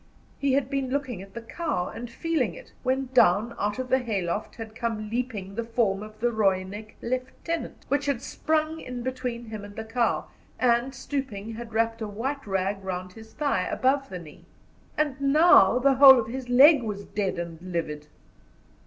[0.39, 3.99] He had been looking at the cow, and feeling it, when down out of the
[3.99, 9.49] hayloft had come leaping the form of the Rooinek lieutenant, which had sprung in between
[9.51, 10.25] him and the cow,
[10.57, 14.45] and, stooping, had wrapped a white rag round his thigh, above the knee.
[14.97, 18.07] And now the whole of his leg was dead and livid.